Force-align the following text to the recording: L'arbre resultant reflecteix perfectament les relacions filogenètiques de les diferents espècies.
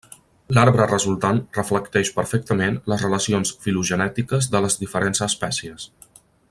L'arbre 0.57 0.85
resultant 0.91 1.41
reflecteix 1.57 2.11
perfectament 2.15 2.81
les 2.93 3.05
relacions 3.07 3.55
filogenètiques 3.67 4.53
de 4.57 4.67
les 4.67 4.83
diferents 4.85 5.27
espècies. 5.31 5.91